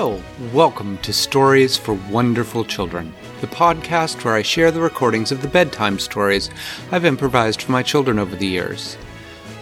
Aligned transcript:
Hello, 0.00 0.22
welcome 0.54 0.96
to 1.02 1.12
Stories 1.12 1.76
for 1.76 1.92
Wonderful 2.10 2.64
Children, 2.64 3.12
the 3.42 3.46
podcast 3.46 4.24
where 4.24 4.32
I 4.32 4.40
share 4.40 4.70
the 4.70 4.80
recordings 4.80 5.30
of 5.30 5.42
the 5.42 5.48
bedtime 5.48 5.98
stories 5.98 6.48
I've 6.90 7.04
improvised 7.04 7.60
for 7.60 7.72
my 7.72 7.82
children 7.82 8.18
over 8.18 8.34
the 8.34 8.46
years. 8.46 8.96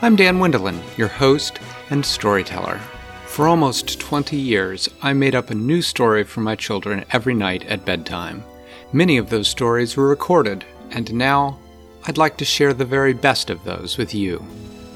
I'm 0.01 0.15
Dan 0.15 0.39
Wendelin, 0.39 0.81
your 0.97 1.09
host 1.09 1.59
and 1.91 2.07
storyteller. 2.07 2.79
For 3.27 3.49
almost 3.49 3.99
20 3.99 4.37
years, 4.37 4.89
I 5.03 5.13
made 5.13 5.35
up 5.35 5.51
a 5.51 5.57
new 5.57 5.83
story 5.83 6.23
for 6.23 6.39
my 6.39 6.55
children 6.55 7.05
every 7.11 7.35
night 7.35 7.67
at 7.67 7.85
bedtime. 7.85 8.45
Many 8.93 9.17
of 9.17 9.31
those 9.31 9.49
stories 9.49 9.97
were 9.97 10.07
recorded, 10.07 10.65
and 10.93 11.13
now 11.13 11.59
I'd 12.07 12.17
like 12.17 12.37
to 12.37 12.45
share 12.45 12.75
the 12.75 12.85
very 12.85 13.13
best 13.13 13.51
of 13.51 13.65
those 13.65 13.99
with 13.99 14.15
you. 14.15 14.47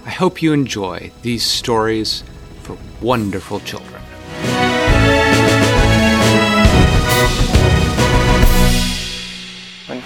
I 0.06 0.10
hope 0.10 0.40
you 0.40 0.52
enjoy 0.52 1.10
these 1.22 1.42
stories 1.42 2.22
for 2.60 2.78
wonderful 3.00 3.58
children. 3.58 4.01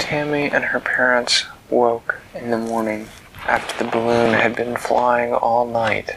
Tammy 0.07 0.49
and 0.49 0.67
her 0.67 0.79
parents 0.79 1.47
woke 1.69 2.21
in 2.33 2.53
the 2.53 2.57
morning 2.57 3.09
after 3.45 3.83
the 3.83 3.91
balloon 3.91 4.35
had 4.35 4.55
been 4.55 4.77
flying 4.77 5.35
all 5.35 5.67
night 5.67 6.13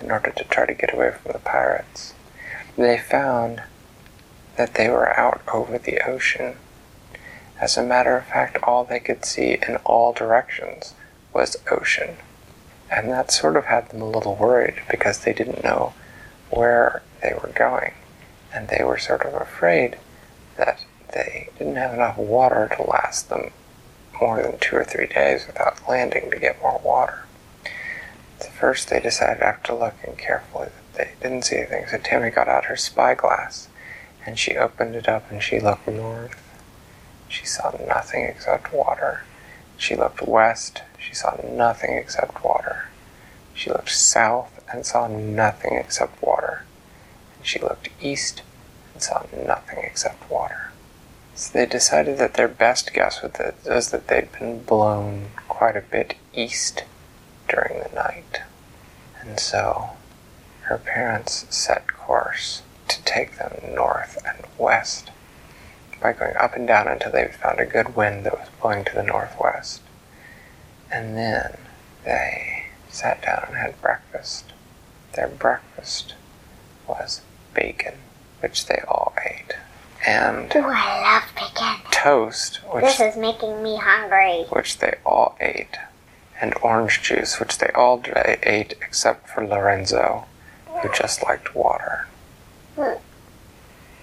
in 0.00 0.10
order 0.10 0.32
to 0.32 0.42
try 0.42 0.66
to 0.66 0.74
get 0.74 0.92
away 0.92 1.12
from 1.12 1.30
the 1.30 1.38
pirates, 1.38 2.14
they 2.76 2.98
found 2.98 3.62
that 4.56 4.74
they 4.74 4.88
were 4.88 5.16
out 5.16 5.40
over 5.54 5.78
the 5.78 6.04
ocean. 6.04 6.56
As 7.60 7.76
a 7.76 7.84
matter 7.84 8.16
of 8.16 8.26
fact, 8.26 8.58
all 8.64 8.82
they 8.82 8.98
could 8.98 9.24
see 9.24 9.56
in 9.68 9.76
all 9.84 10.12
directions 10.12 10.94
was 11.32 11.58
ocean. 11.70 12.16
And 12.90 13.08
that 13.08 13.30
sort 13.30 13.56
of 13.56 13.66
had 13.66 13.90
them 13.90 14.02
a 14.02 14.10
little 14.10 14.34
worried 14.34 14.82
because 14.90 15.20
they 15.20 15.32
didn't 15.32 15.62
know 15.62 15.92
where 16.50 17.02
they 17.22 17.34
were 17.34 17.52
going. 17.54 17.94
And 18.52 18.66
they 18.66 18.82
were 18.82 18.98
sort 18.98 19.22
of 19.22 19.40
afraid 19.40 19.96
that 20.56 20.84
they 21.14 21.50
didn't 21.68 21.82
have 21.82 21.94
enough 21.94 22.16
water 22.16 22.70
to 22.76 22.82
last 22.82 23.28
them 23.28 23.50
more 24.20 24.42
than 24.42 24.58
two 24.58 24.76
or 24.76 24.84
three 24.84 25.06
days 25.06 25.46
without 25.46 25.86
landing 25.88 26.30
to 26.30 26.38
get 26.38 26.60
more 26.62 26.80
water. 26.82 27.24
At 28.40 28.52
first, 28.52 28.88
they 28.88 29.00
decided 29.00 29.42
after 29.42 29.74
looking 29.74 30.16
carefully 30.16 30.68
that 30.94 30.96
they 30.96 31.10
didn't 31.28 31.44
see 31.44 31.56
anything, 31.56 31.86
so 31.86 31.98
Tammy 31.98 32.30
got 32.30 32.48
out 32.48 32.64
her 32.66 32.76
spyglass 32.76 33.68
and 34.24 34.38
she 34.38 34.56
opened 34.56 34.94
it 34.94 35.08
up 35.08 35.30
and 35.30 35.42
she 35.42 35.60
looked 35.60 35.86
north. 35.86 36.42
She 37.28 37.44
saw 37.44 37.70
nothing 37.86 38.24
except 38.24 38.72
water. 38.72 39.22
She 39.76 39.94
looked 39.94 40.22
west. 40.22 40.82
She 40.98 41.14
saw 41.14 41.36
nothing 41.44 41.94
except 41.94 42.42
water. 42.42 42.88
She 43.54 43.70
looked 43.70 43.90
south 43.90 44.64
and 44.72 44.86
saw 44.86 45.06
nothing 45.06 45.74
except 45.74 46.22
water. 46.22 46.64
And 47.36 47.46
she 47.46 47.58
looked 47.58 47.90
east 48.00 48.42
and 48.94 49.02
saw 49.02 49.24
nothing 49.32 49.80
except 49.84 50.30
water. 50.30 50.67
So 51.38 51.56
they 51.56 51.66
decided 51.66 52.18
that 52.18 52.34
their 52.34 52.48
best 52.48 52.92
guess 52.92 53.22
was 53.22 53.90
that 53.92 54.08
they'd 54.08 54.32
been 54.32 54.64
blown 54.64 55.30
quite 55.46 55.76
a 55.76 55.80
bit 55.80 56.16
east 56.34 56.82
during 57.48 57.78
the 57.78 57.94
night. 57.94 58.40
And 59.20 59.38
so 59.38 59.90
her 60.62 60.78
parents 60.78 61.46
set 61.48 61.92
course 61.92 62.62
to 62.88 63.00
take 63.04 63.38
them 63.38 63.72
north 63.72 64.18
and 64.26 64.46
west 64.58 65.12
by 66.02 66.12
going 66.12 66.36
up 66.36 66.56
and 66.56 66.66
down 66.66 66.88
until 66.88 67.12
they 67.12 67.28
found 67.28 67.60
a 67.60 67.66
good 67.66 67.94
wind 67.94 68.26
that 68.26 68.36
was 68.36 68.48
blowing 68.60 68.84
to 68.86 68.94
the 68.96 69.04
northwest. 69.04 69.80
And 70.90 71.16
then 71.16 71.56
they 72.04 72.64
sat 72.88 73.22
down 73.22 73.44
and 73.46 73.56
had 73.56 73.80
breakfast. 73.80 74.52
Their 75.12 75.28
breakfast 75.28 76.16
was 76.88 77.20
bacon, 77.54 77.94
which 78.40 78.66
they 78.66 78.82
all 78.88 79.14
ate 79.24 79.54
and 80.06 80.54
Ooh, 80.54 80.62
I 80.64 81.00
love 81.00 81.24
bacon. 81.34 81.90
toast, 81.90 82.56
which 82.72 82.84
This 82.84 83.00
is 83.00 83.16
making 83.16 83.62
me 83.62 83.76
hungry. 83.76 84.44
which 84.50 84.78
they 84.78 84.94
all 85.04 85.36
ate, 85.40 85.76
and 86.40 86.54
orange 86.62 87.02
juice, 87.02 87.40
which 87.40 87.58
they 87.58 87.68
all 87.74 87.98
dra- 87.98 88.38
ate 88.42 88.74
except 88.80 89.28
for 89.28 89.44
Lorenzo, 89.46 90.26
who 90.66 90.88
just 90.92 91.22
liked 91.24 91.54
water. 91.54 92.06
Hmm. 92.76 92.94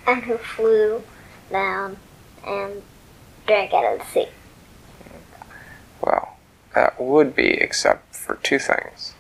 And 0.07 0.23
who 0.23 0.37
flew 0.37 1.03
down 1.51 1.97
and 2.45 2.83
drank 3.47 3.73
out 3.73 3.93
of 3.93 3.99
the 3.99 4.05
sea. 4.05 4.27
Well, 6.01 6.35
that 6.73 6.99
would 6.99 7.35
be 7.35 7.51
except 7.53 8.15
for 8.15 8.35
two 8.35 8.59
things. 8.59 9.13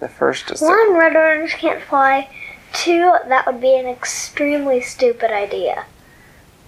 The 0.00 0.08
first 0.08 0.50
is 0.50 0.60
that 0.60 0.66
One, 0.66 0.92
roadrunner 0.94 1.48
can't 1.50 1.82
fly. 1.82 2.28
Two, 2.72 3.14
that 3.28 3.46
would 3.46 3.60
be 3.60 3.76
an 3.76 3.86
extremely 3.86 4.80
stupid 4.80 5.30
idea. 5.30 5.84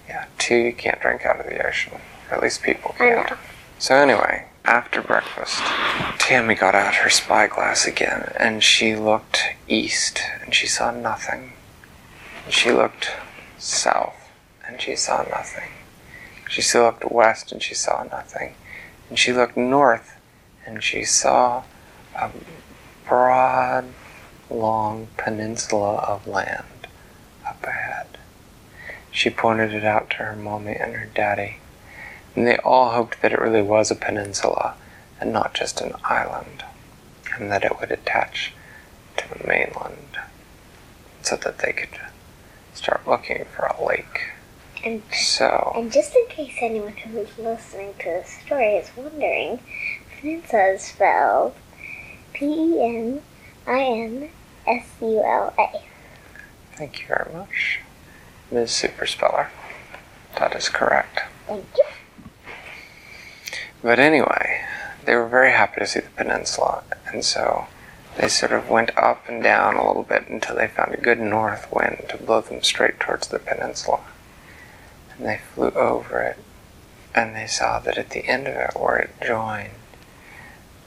Yeah, 0.07 0.25
two 0.37 0.55
you 0.55 0.73
can't 0.73 1.01
drink 1.01 1.25
out 1.25 1.39
of 1.39 1.45
the 1.45 1.65
ocean. 1.65 1.93
At 2.31 2.41
least 2.41 2.63
people 2.63 2.95
can't. 2.97 3.33
So 3.79 3.95
anyway, 3.95 4.45
after 4.63 5.01
breakfast, 5.01 5.61
Tammy 6.17 6.55
got 6.55 6.75
out 6.75 6.95
her 6.95 7.09
spyglass 7.09 7.85
again, 7.85 8.31
and 8.39 8.63
she 8.63 8.95
looked 8.95 9.43
east, 9.67 10.21
and 10.43 10.53
she 10.55 10.67
saw 10.67 10.91
nothing. 10.91 11.53
And 12.45 12.53
she 12.53 12.71
looked 12.71 13.11
south, 13.57 14.29
and 14.67 14.81
she 14.81 14.95
saw 14.95 15.23
nothing. 15.29 15.69
She 16.49 16.61
still 16.61 16.83
looked 16.83 17.11
west, 17.11 17.51
and 17.51 17.61
she 17.61 17.75
saw 17.75 18.03
nothing. 18.03 18.55
And 19.09 19.19
she 19.19 19.33
looked 19.33 19.57
north, 19.57 20.17
and 20.65 20.83
she 20.83 21.03
saw 21.03 21.63
a 22.15 22.31
broad, 23.07 23.85
long 24.49 25.07
peninsula 25.17 25.95
of 25.97 26.27
land 26.27 26.87
up 27.45 27.63
ahead. 27.63 28.14
She 29.15 29.29
pointed 29.31 29.73
it 29.73 29.83
out 29.83 30.11
to 30.11 30.15
her 30.17 30.35
mommy 30.35 30.75
and 30.75 30.93
her 30.93 31.09
daddy 31.15 31.57
and 32.35 32.45
they 32.45 32.57
all 32.57 32.91
hoped 32.91 33.21
that 33.21 33.31
it 33.31 33.39
really 33.39 33.61
was 33.61 33.89
a 33.89 33.95
peninsula 33.95 34.75
and 35.19 35.31
not 35.31 35.53
just 35.53 35.79
an 35.79 35.93
island, 36.03 36.63
and 37.35 37.49
that 37.49 37.63
it 37.63 37.79
would 37.79 37.91
attach 37.91 38.53
to 39.15 39.29
the 39.29 39.47
mainland 39.47 40.17
so 41.21 41.37
that 41.37 41.59
they 41.59 41.71
could 41.71 41.97
start 42.73 43.07
looking 43.07 43.45
for 43.55 43.65
a 43.65 43.85
lake. 43.85 44.31
And 44.83 45.01
So, 45.13 45.71
and 45.75 45.91
just 45.91 46.13
in 46.15 46.27
case 46.27 46.55
anyone 46.59 46.91
who's 46.97 47.37
listening 47.37 47.93
to 47.99 48.21
the 48.21 48.25
story 48.25 48.75
is 48.75 48.89
wondering, 48.95 49.59
peninsula 50.19 50.73
is 50.73 50.81
spelled 50.81 51.55
P 52.33 52.45
E 52.45 52.83
N 52.83 53.21
I 53.65 53.81
N 53.81 54.29
S 54.67 54.85
U 54.99 55.23
L 55.23 55.53
A. 55.57 55.81
thank 56.75 56.99
you 56.99 57.07
very 57.07 57.33
much, 57.33 57.79
Ms. 58.51 58.69
Superspeller. 58.69 59.47
That 60.39 60.55
is 60.55 60.69
correct. 60.69 61.21
Thank 61.47 61.65
you. 61.77 61.83
But 63.81 63.99
anyway, 63.99 64.65
they 65.05 65.15
were 65.15 65.27
very 65.27 65.51
happy 65.51 65.79
to 65.79 65.87
see 65.87 65.99
the 65.99 66.09
peninsula, 66.09 66.83
and 67.11 67.23
so 67.23 67.67
they 68.17 68.27
sort 68.27 68.51
of 68.51 68.69
went 68.69 68.97
up 68.97 69.27
and 69.27 69.43
down 69.43 69.75
a 69.75 69.87
little 69.87 70.03
bit 70.03 70.27
until 70.27 70.55
they 70.55 70.67
found 70.67 70.93
a 70.93 71.01
good 71.01 71.19
north 71.19 71.71
wind 71.71 72.05
to 72.09 72.17
blow 72.17 72.41
them 72.41 72.63
straight 72.63 72.99
towards 72.99 73.27
the 73.27 73.39
peninsula. 73.39 74.01
And 75.15 75.27
they 75.27 75.39
flew 75.53 75.71
over 75.71 76.21
it, 76.21 76.37
and 77.13 77.35
they 77.35 77.47
saw 77.47 77.79
that 77.79 77.97
at 77.97 78.09
the 78.11 78.25
end 78.27 78.47
of 78.47 78.55
it, 78.55 78.71
where 78.79 78.97
it 78.97 79.11
joined, 79.25 79.71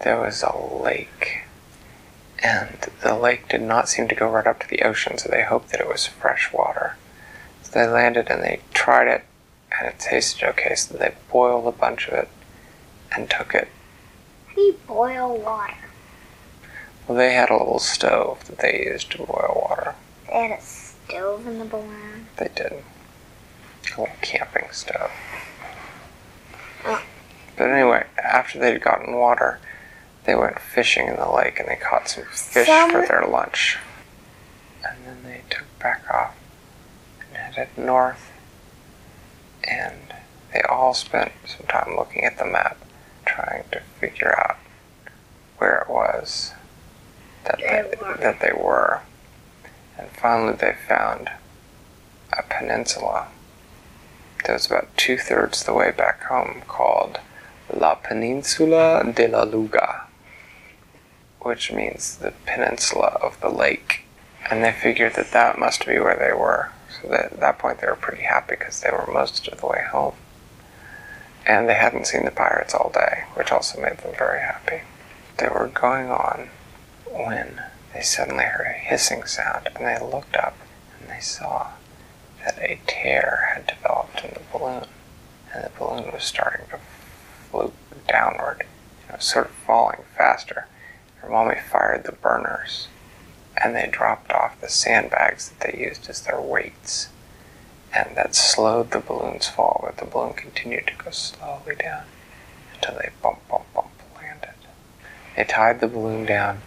there 0.02 0.20
was 0.20 0.42
a 0.42 0.56
lake. 0.56 1.44
And 2.40 2.88
the 3.02 3.14
lake 3.14 3.48
did 3.48 3.62
not 3.62 3.88
seem 3.88 4.08
to 4.08 4.14
go 4.14 4.28
right 4.28 4.46
up 4.46 4.60
to 4.60 4.68
the 4.68 4.82
ocean, 4.82 5.18
so 5.18 5.28
they 5.28 5.42
hoped 5.42 5.70
that 5.70 5.80
it 5.80 5.88
was 5.88 6.06
fresh 6.06 6.52
water. 6.52 6.96
So 7.70 7.80
they 7.80 7.86
landed 7.86 8.30
and 8.30 8.42
they 8.42 8.60
tried 8.72 9.08
it, 9.08 9.24
and 9.78 9.88
it 9.88 9.98
tasted 9.98 10.48
okay, 10.48 10.74
so 10.74 10.96
they 10.96 11.14
boiled 11.30 11.66
a 11.66 11.76
bunch 11.76 12.08
of 12.08 12.14
it 12.14 12.28
and 13.14 13.28
took 13.28 13.54
it. 13.54 13.68
How 14.46 14.54
do 14.54 14.60
you 14.62 14.78
boil 14.86 15.36
water? 15.36 15.74
Well, 17.06 17.18
they 17.18 17.34
had 17.34 17.50
a 17.50 17.56
little 17.56 17.78
stove 17.78 18.46
that 18.46 18.58
they 18.58 18.84
used 18.86 19.10
to 19.12 19.18
boil 19.18 19.66
water. 19.68 19.94
They 20.26 20.48
had 20.48 20.58
a 20.58 20.62
stove 20.62 21.46
in 21.46 21.58
the 21.58 21.64
balloon. 21.64 22.26
They 22.36 22.48
did. 22.54 22.72
A 22.72 24.00
little 24.00 24.08
camping 24.22 24.68
stove. 24.72 25.10
Oh. 26.84 27.02
But 27.56 27.70
anyway, 27.70 28.06
after 28.22 28.58
they'd 28.58 28.80
gotten 28.82 29.16
water, 29.16 29.58
they 30.24 30.34
went 30.34 30.58
fishing 30.58 31.08
in 31.08 31.16
the 31.16 31.30
lake 31.30 31.58
and 31.58 31.68
they 31.68 31.76
caught 31.76 32.08
some 32.08 32.24
fish 32.24 32.66
Some- 32.66 32.90
for 32.90 33.06
their 33.06 33.26
lunch. 33.26 33.78
And 34.86 34.96
then 35.04 35.22
they 35.24 35.42
took 35.50 35.66
back 35.78 36.02
off 36.10 36.34
headed 37.58 37.84
north. 37.84 38.30
And 39.64 40.14
they 40.52 40.62
all 40.62 40.94
spent 40.94 41.32
some 41.46 41.66
time 41.66 41.96
looking 41.96 42.24
at 42.24 42.38
the 42.38 42.46
map, 42.46 42.78
trying 43.26 43.64
to 43.72 43.80
figure 44.00 44.38
out 44.38 44.56
where 45.58 45.80
it 45.80 45.90
was 45.90 46.52
that 47.44 47.58
They 47.58 48.22
that 48.22 48.40
they 48.40 48.52
were. 48.52 49.00
And 49.98 50.08
finally, 50.10 50.54
they 50.54 50.76
found 50.86 51.30
a 52.32 52.42
peninsula 52.42 53.28
that 54.44 54.52
was 54.52 54.66
about 54.66 54.96
two 54.96 55.18
thirds 55.18 55.64
the 55.64 55.74
way 55.74 55.90
back 55.90 56.22
home 56.24 56.62
called 56.68 57.18
La 57.74 57.96
Peninsula 57.96 59.12
de 59.12 59.26
la 59.26 59.42
Luga, 59.42 60.06
which 61.40 61.72
means 61.72 62.18
the 62.18 62.32
peninsula 62.46 63.18
of 63.20 63.40
the 63.40 63.50
lake. 63.50 64.04
And 64.50 64.62
they 64.62 64.72
figured 64.72 65.14
that 65.14 65.32
that 65.32 65.58
must 65.58 65.84
be 65.84 65.98
where 65.98 66.16
they 66.16 66.32
were. 66.32 66.70
So 67.00 67.08
that, 67.08 67.32
at 67.32 67.40
that 67.40 67.58
point, 67.58 67.80
they 67.80 67.86
were 67.86 67.96
pretty 67.96 68.22
happy 68.22 68.56
because 68.58 68.80
they 68.80 68.90
were 68.90 69.08
most 69.12 69.46
of 69.48 69.60
the 69.60 69.66
way 69.66 69.84
home. 69.90 70.14
And 71.46 71.68
they 71.68 71.74
hadn't 71.74 72.06
seen 72.06 72.24
the 72.24 72.30
pirates 72.30 72.74
all 72.74 72.90
day, 72.90 73.24
which 73.34 73.52
also 73.52 73.80
made 73.80 73.98
them 73.98 74.14
very 74.16 74.40
happy. 74.40 74.82
They 75.38 75.48
were 75.48 75.70
going 75.72 76.10
on 76.10 76.50
when 77.10 77.62
they 77.94 78.02
suddenly 78.02 78.44
heard 78.44 78.66
a 78.66 78.72
hissing 78.72 79.24
sound 79.24 79.68
and 79.74 79.86
they 79.86 79.98
looked 80.04 80.36
up 80.36 80.56
and 81.00 81.08
they 81.08 81.20
saw 81.20 81.68
that 82.44 82.58
a 82.58 82.80
tear 82.86 83.52
had 83.54 83.66
developed 83.66 84.24
in 84.24 84.30
the 84.34 84.58
balloon. 84.58 84.84
And 85.54 85.64
the 85.64 85.70
balloon 85.78 86.12
was 86.12 86.24
starting 86.24 86.66
to 86.70 86.78
float 87.50 87.74
downward, 88.06 88.64
you 89.06 89.12
know, 89.12 89.18
sort 89.18 89.46
of 89.46 89.52
falling 89.52 90.00
faster. 90.16 90.66
Her 91.16 91.30
mommy 91.30 91.56
fired 91.70 92.04
the 92.04 92.12
burners 92.12 92.88
and 93.62 93.74
they 93.74 93.88
dropped 93.90 94.32
off 94.32 94.60
the 94.60 94.68
sandbags 94.68 95.50
that 95.50 95.60
they 95.60 95.78
used 95.78 96.08
as 96.08 96.22
their 96.22 96.40
weights. 96.40 97.08
And 97.94 98.16
that 98.16 98.34
slowed 98.34 98.90
the 98.90 99.00
balloon's 99.00 99.48
fall, 99.48 99.80
but 99.84 99.96
the 99.96 100.04
balloon 100.04 100.34
continued 100.34 100.86
to 100.88 101.04
go 101.04 101.10
slowly 101.10 101.74
down 101.76 102.04
until 102.74 102.94
they 102.96 103.10
bump, 103.22 103.48
bump, 103.48 103.64
bump 103.74 103.88
landed. 104.16 104.54
They 105.36 105.44
tied 105.44 105.80
the 105.80 105.88
balloon 105.88 106.26
down, 106.26 106.60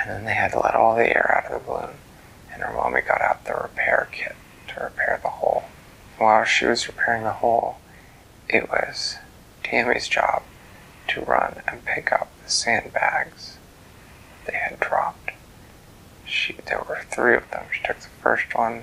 and 0.00 0.10
then 0.10 0.24
they 0.24 0.34
had 0.34 0.52
to 0.52 0.60
let 0.60 0.74
all 0.74 0.96
the 0.96 1.08
air 1.08 1.34
out 1.36 1.52
of 1.52 1.60
the 1.60 1.66
balloon. 1.66 1.96
And 2.52 2.62
her 2.62 2.72
mommy 2.72 3.00
got 3.00 3.20
out 3.20 3.44
the 3.44 3.54
repair 3.54 4.08
kit 4.12 4.36
to 4.68 4.84
repair 4.84 5.20
the 5.22 5.28
hole. 5.28 5.64
While 6.18 6.44
she 6.44 6.66
was 6.66 6.86
repairing 6.86 7.24
the 7.24 7.32
hole, 7.32 7.78
it 8.48 8.68
was 8.68 9.16
Tammy's 9.62 10.08
job 10.08 10.42
to 11.08 11.20
run 11.22 11.62
and 11.66 11.84
pick 11.84 12.12
up 12.12 12.30
the 12.42 12.50
sandbags 12.50 13.58
they 14.46 14.54
had 14.54 14.78
dropped. 14.80 15.23
She, 16.34 16.54
there 16.66 16.82
were 16.88 17.00
three 17.10 17.36
of 17.36 17.48
them. 17.52 17.64
She 17.72 17.80
took 17.84 18.00
the 18.00 18.08
first 18.20 18.54
one. 18.56 18.82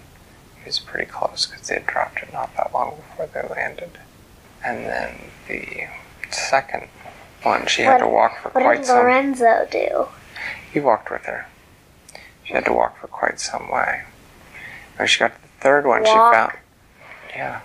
He 0.59 0.65
was 0.67 0.79
pretty 0.79 1.05
close 1.05 1.45
because 1.45 1.67
they 1.67 1.75
had 1.75 1.85
dropped 1.85 2.19
it 2.23 2.31
not 2.31 2.55
that 2.55 2.73
long 2.73 2.95
before 2.95 3.27
they 3.27 3.47
landed. 3.53 3.97
And 4.63 4.85
then 4.85 5.15
the 5.47 5.87
second 6.29 6.87
one, 7.43 7.65
she 7.67 7.81
had 7.81 7.97
to 7.97 8.07
walk 8.07 8.41
for 8.41 8.49
quite 8.51 8.85
some. 8.85 8.95
What 8.95 9.03
did. 9.03 9.03
Lorenzo 9.03 9.67
do? 9.69 10.07
He 10.71 10.79
walked 10.79 11.11
with 11.11 11.25
her. 11.25 11.47
She 12.45 12.53
had 12.53 12.65
to 12.65 12.73
walk 12.73 12.97
for 12.99 13.07
quite 13.07 13.39
some 13.39 13.69
way. 13.69 14.03
When 14.95 15.07
she 15.07 15.19
got 15.19 15.35
to 15.35 15.41
the 15.41 15.47
third 15.59 15.85
one, 15.85 16.05
she 16.05 16.11
Walk? 16.13 16.33
found. 16.33 16.53
Yeah. 17.35 17.61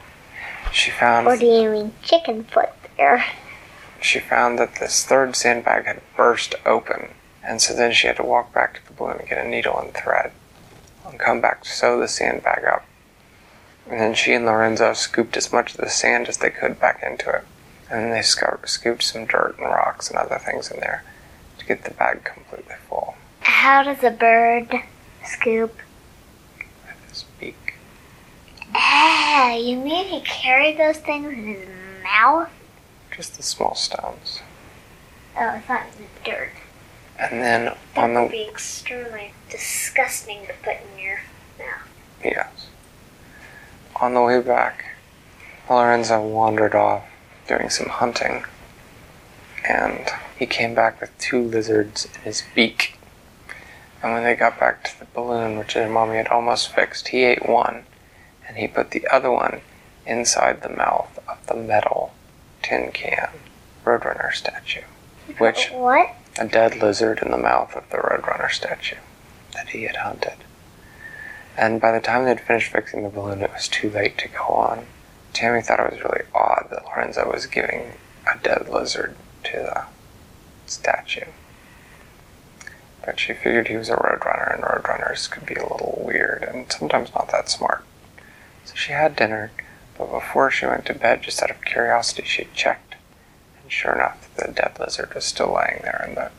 She 0.73 0.91
found. 0.91 1.27
Or 1.29 1.37
do 1.37 1.47
you 1.47 1.71
mean 1.71 1.93
chicken 2.03 2.43
foot 2.45 2.71
there? 2.97 3.25
she 4.01 4.19
found 4.19 4.59
that 4.59 4.77
this 4.77 5.05
third 5.05 5.35
sandbag 5.37 5.85
had 5.85 6.01
burst 6.17 6.55
open, 6.65 7.09
and 7.47 7.61
so 7.63 7.75
then 7.75 7.93
she 7.93 8.07
had 8.07 8.17
to 8.17 8.23
walk 8.25 8.53
back 8.53 8.75
to 8.75 8.87
the 8.87 8.93
balloon 8.93 9.19
and 9.21 9.29
get 9.29 9.45
a 9.45 9.49
needle 9.49 9.79
and 9.79 9.95
thread, 9.95 10.33
and 11.09 11.19
come 11.19 11.41
back 11.41 11.63
to 11.63 11.71
sew 11.71 11.99
the 12.01 12.09
sandbag 12.09 12.65
up. 12.65 12.85
And 13.89 14.01
then 14.01 14.15
she 14.15 14.33
and 14.33 14.45
Lorenzo 14.45 14.93
scooped 14.95 15.37
as 15.37 15.53
much 15.53 15.75
of 15.75 15.81
the 15.81 15.89
sand 15.89 16.29
as 16.29 16.39
they 16.39 16.51
could 16.51 16.81
back 16.81 17.03
into 17.03 17.31
it, 17.31 17.45
and 17.91 18.03
then 18.05 18.11
they 18.11 18.23
sco- 18.23 18.59
scooped 18.65 19.03
some 19.05 19.27
dirt 19.27 19.57
and 19.59 19.67
rocks 19.67 20.09
and 20.11 20.19
other 20.19 20.39
things 20.39 20.71
in 20.71 20.81
there 20.81 21.05
to 21.59 21.65
get 21.67 21.85
the 21.85 21.91
bag 21.93 22.25
completely 22.25 22.75
full 22.89 23.15
How 23.41 23.83
does 23.85 24.03
a 24.03 24.11
bird 24.11 24.73
scoop? 25.25 25.75
with 26.59 27.09
his 27.11 27.25
beak. 27.39 27.75
Ah, 28.75 29.55
you 29.55 29.77
mean 29.77 30.07
he 30.07 30.21
carried 30.23 30.79
those 30.79 30.99
things 30.99 31.33
in 31.33 31.45
his 31.55 31.69
mouth? 32.03 32.51
Just 33.17 33.37
the 33.37 33.43
small 33.43 33.75
stones. 33.75 34.41
Oh, 35.39 35.49
I 35.49 35.61
thought 35.61 35.87
it 35.87 36.01
was 36.01 36.09
dirt. 36.25 36.53
And 37.19 37.43
then 37.43 37.65
That 37.65 37.79
on 37.97 38.15
would 38.15 38.27
the 38.27 38.29
be 38.33 38.49
extremely 38.49 39.33
disgusting 39.51 40.47
to 40.47 40.53
put 40.63 40.75
in 40.75 41.03
your 41.03 41.21
mouth. 41.59 41.89
Yes. 42.23 42.69
On 43.97 44.15
the 44.15 44.23
way 44.23 44.41
back, 44.41 44.85
Lorenzo 45.71 46.21
wandered 46.21 46.75
off 46.75 47.05
doing 47.49 47.71
some 47.71 47.89
hunting, 47.89 48.45
and 49.67 50.09
he 50.39 50.47
came 50.47 50.75
back 50.75 51.01
with 51.01 51.17
two 51.19 51.43
lizards 51.43 52.05
in 52.05 52.21
his 52.23 52.43
beak. 52.55 52.99
And 54.03 54.13
when 54.13 54.25
they 54.25 54.35
got 54.35 54.61
back 54.61 54.85
to 54.85 54.99
the 54.99 55.07
balloon, 55.07 55.59
which 55.59 55.73
his 55.73 55.91
mommy 55.91 56.17
had 56.17 56.29
almost 56.29 56.73
fixed, 56.73 57.09
he 57.09 57.25
ate 57.25 57.49
one, 57.49 57.85
and 58.47 58.59
he 58.59 58.69
put 58.69 58.91
the 58.91 59.07
other 59.09 59.31
one 59.31 59.63
inside 60.05 60.63
the 60.63 60.69
mouth 60.69 61.19
of 61.27 61.45
the 61.47 61.55
metal 61.55 62.13
tin 62.63 62.91
can 62.93 63.31
Roadrunner 63.85 64.33
statue, 64.33 64.83
which 65.39 65.71
What? 65.71 66.15
A 66.39 66.47
dead 66.47 66.77
lizard 66.77 67.21
in 67.23 67.31
the 67.31 67.39
mouth 67.39 67.75
of 67.75 67.89
the 67.91 67.97
Roadrunner 67.97 68.51
statue 68.51 68.97
that 69.55 69.71
he 69.71 69.85
had 69.85 69.97
hunted. 69.97 70.37
And 71.57 71.81
by 71.81 71.93
the 71.93 72.01
time 72.01 72.25
they'd 72.25 72.41
finished 72.41 72.71
fixing 72.71 73.03
the 73.03 73.09
balloon, 73.09 73.43
it 73.43 73.53
was 73.53 73.69
too 73.69 73.89
late 73.89 74.19
to 74.19 74.29
go 74.29 74.45
on. 74.45 74.87
Tammy 75.33 75.63
thought 75.63 75.81
it 75.81 75.93
was 75.93 76.03
really 76.03 76.25
odd 76.35 76.69
that 76.71 76.85
Lorenzo 76.85 77.31
was 77.31 77.47
giving 77.47 77.93
a 78.27 78.39
dead 78.43 78.69
lizard 78.69 79.17
to 79.45 79.53
the 79.53 79.85
statue. 80.67 81.27
But 83.05 83.21
she 83.21 83.33
figured 83.33 83.69
he 83.69 83.77
was 83.77 83.89
a 83.89 83.97
roadrunner, 83.97 84.55
and 84.55 84.65
roadrunners 84.65 85.31
could 85.31 85.47
be 85.47 85.55
a 85.55 85.63
little 85.63 86.03
weird 86.05 86.43
and 86.43 86.71
sometimes 86.71 87.15
not 87.15 87.31
that 87.31 87.49
smart. 87.49 87.85
So 88.65 88.75
she 88.75 88.93
had 88.93 89.17
dinner, 89.17 89.53
but 89.97 90.11
before 90.11 90.51
she 90.51 90.67
went 90.67 90.87
to 90.87 90.95
bed, 90.95 91.23
just 91.23 91.43
out 91.43 91.51
of 91.51 91.65
curiosity, 91.65 92.25
she 92.27 92.49
checked. 92.55 92.86
Sure 93.69 93.95
enough, 93.95 94.29
the 94.37 94.53
dead 94.53 94.77
lizard 94.79 95.15
was 95.15 95.25
still 95.25 95.53
lying 95.53 95.81
there 95.83 96.05
in 96.09 96.15
the 96.15 96.31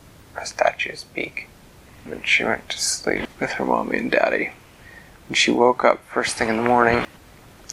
statue's 0.44 1.04
beak. 1.04 1.48
And 2.04 2.26
she 2.26 2.44
went 2.44 2.68
to 2.70 2.78
sleep 2.78 3.28
with 3.40 3.52
her 3.52 3.64
mommy 3.64 3.98
and 3.98 4.10
daddy. 4.10 4.52
When 5.28 5.34
she 5.34 5.50
woke 5.50 5.84
up 5.84 6.04
first 6.06 6.36
thing 6.36 6.48
in 6.48 6.56
the 6.56 6.62
morning, 6.62 7.06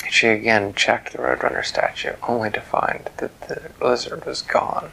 she 0.10 0.28
again 0.28 0.74
checked 0.74 1.14
the 1.14 1.20
Roadrunner 1.20 1.64
statue, 1.64 2.14
only 2.28 2.52
to 2.52 2.62
find 2.62 3.10
that 3.18 3.42
the 3.42 3.72
lizard 3.82 4.26
was 4.26 4.42
gone. 4.42 4.92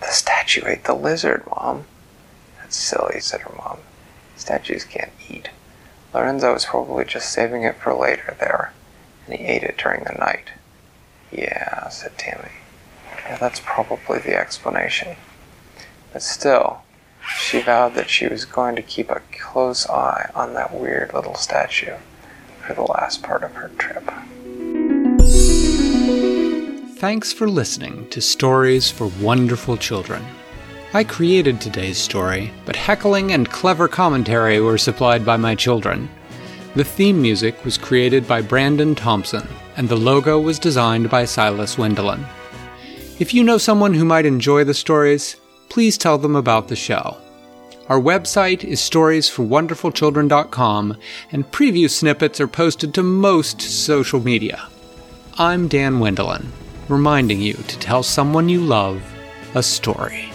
The 0.00 0.06
statue 0.06 0.66
ate 0.66 0.84
the 0.84 0.94
lizard, 0.94 1.44
Mom. 1.50 1.84
That's 2.58 2.76
silly, 2.76 3.20
said 3.20 3.42
her 3.42 3.54
mom. 3.56 3.78
Statues 4.36 4.84
can't 4.84 5.12
eat. 5.28 5.50
Lorenzo 6.14 6.52
was 6.52 6.64
probably 6.66 7.04
just 7.04 7.32
saving 7.32 7.62
it 7.62 7.76
for 7.76 7.94
later 7.94 8.36
there, 8.38 8.72
and 9.26 9.38
he 9.38 9.44
ate 9.46 9.62
it 9.62 9.78
during 9.78 10.04
the 10.04 10.18
night. 10.18 10.50
Yeah, 11.30 11.88
said 11.88 12.16
Tammy. 12.18 12.50
Yeah, 13.28 13.38
that's 13.38 13.60
probably 13.64 14.20
the 14.20 14.36
explanation. 14.36 15.16
But 16.12 16.22
still, 16.22 16.82
she 17.28 17.60
vowed 17.60 17.94
that 17.94 18.08
she 18.08 18.28
was 18.28 18.44
going 18.44 18.76
to 18.76 18.82
keep 18.82 19.10
a 19.10 19.20
close 19.32 19.88
eye 19.88 20.30
on 20.32 20.54
that 20.54 20.72
weird 20.72 21.12
little 21.12 21.34
statue 21.34 21.96
for 22.64 22.74
the 22.74 22.82
last 22.82 23.24
part 23.24 23.42
of 23.42 23.52
her 23.54 23.70
trip. 23.78 24.08
Thanks 26.98 27.32
for 27.32 27.48
listening 27.48 28.08
to 28.10 28.20
Stories 28.20 28.90
for 28.90 29.08
Wonderful 29.20 29.76
Children. 29.76 30.24
I 30.94 31.02
created 31.02 31.60
today's 31.60 31.98
story, 31.98 32.52
but 32.64 32.76
heckling 32.76 33.32
and 33.32 33.50
clever 33.50 33.88
commentary 33.88 34.60
were 34.60 34.78
supplied 34.78 35.26
by 35.26 35.36
my 35.36 35.56
children. 35.56 36.08
The 36.76 36.84
theme 36.84 37.20
music 37.20 37.64
was 37.64 37.76
created 37.76 38.28
by 38.28 38.40
Brandon 38.40 38.94
Thompson, 38.94 39.48
and 39.76 39.88
the 39.88 39.96
logo 39.96 40.40
was 40.40 40.60
designed 40.60 41.10
by 41.10 41.24
Silas 41.24 41.76
Wendelin. 41.76 42.24
If 43.18 43.32
you 43.32 43.42
know 43.42 43.56
someone 43.56 43.94
who 43.94 44.04
might 44.04 44.26
enjoy 44.26 44.64
the 44.64 44.74
stories, 44.74 45.36
please 45.70 45.96
tell 45.96 46.18
them 46.18 46.36
about 46.36 46.68
the 46.68 46.76
show. 46.76 47.16
Our 47.88 47.98
website 47.98 48.62
is 48.62 48.78
storiesforwonderfulchildren.com, 48.80 50.98
and 51.32 51.50
preview 51.50 51.88
snippets 51.88 52.42
are 52.42 52.48
posted 52.48 52.92
to 52.92 53.02
most 53.02 53.62
social 53.62 54.20
media. 54.20 54.68
I'm 55.38 55.66
Dan 55.66 55.98
Wendelin, 55.98 56.48
reminding 56.90 57.40
you 57.40 57.54
to 57.54 57.78
tell 57.78 58.02
someone 58.02 58.50
you 58.50 58.60
love 58.60 59.02
a 59.54 59.62
story. 59.62 60.28